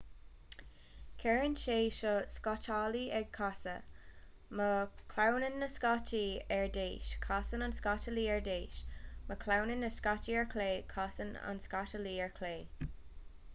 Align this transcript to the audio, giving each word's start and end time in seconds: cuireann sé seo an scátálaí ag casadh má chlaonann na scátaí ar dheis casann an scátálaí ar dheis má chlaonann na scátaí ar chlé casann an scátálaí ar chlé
cuireann 1.23 1.57
sé 1.63 1.73
seo 1.97 2.13
an 2.21 2.29
scátálaí 2.35 3.01
ag 3.17 3.27
casadh 3.39 4.07
má 4.61 4.69
chlaonann 5.13 5.59
na 5.65 5.69
scátaí 5.75 6.23
ar 6.57 6.67
dheis 6.79 7.13
casann 7.29 7.67
an 7.69 7.77
scátálaí 7.81 8.23
ar 8.37 8.43
dheis 8.51 8.79
má 9.29 9.37
chlaonann 9.45 9.85
na 9.87 9.91
scátaí 9.99 10.39
ar 10.43 10.47
chlé 10.55 10.69
casann 10.95 11.35
an 11.53 11.61
scátálaí 11.67 12.15
ar 12.29 12.33
chlé 12.41 12.55